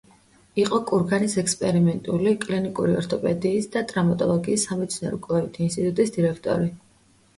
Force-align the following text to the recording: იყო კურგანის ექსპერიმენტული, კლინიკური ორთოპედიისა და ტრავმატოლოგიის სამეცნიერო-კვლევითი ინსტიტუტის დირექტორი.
იყო 0.61 0.77
კურგანის 0.91 1.35
ექსპერიმენტული, 1.41 2.33
კლინიკური 2.45 2.97
ორთოპედიისა 3.01 3.71
და 3.75 3.85
ტრავმატოლოგიის 3.93 4.67
სამეცნიერო-კვლევითი 4.71 5.67
ინსტიტუტის 5.67 6.15
დირექტორი. 6.17 6.73